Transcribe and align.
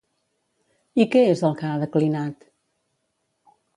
I 1.03 1.05
què 1.15 1.21
és 1.33 1.43
el 1.49 1.53
que 1.59 1.67
ha 1.73 1.75
declinat? 1.83 2.49